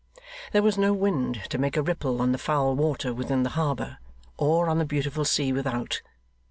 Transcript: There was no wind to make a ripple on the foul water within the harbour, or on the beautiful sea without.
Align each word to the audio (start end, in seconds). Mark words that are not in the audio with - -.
There 0.51 0.63
was 0.63 0.79
no 0.79 0.93
wind 0.93 1.41
to 1.51 1.59
make 1.59 1.77
a 1.77 1.83
ripple 1.83 2.23
on 2.23 2.31
the 2.31 2.39
foul 2.39 2.75
water 2.75 3.13
within 3.13 3.43
the 3.43 3.49
harbour, 3.51 3.99
or 4.35 4.67
on 4.67 4.79
the 4.79 4.83
beautiful 4.83 5.25
sea 5.25 5.53
without. 5.53 6.01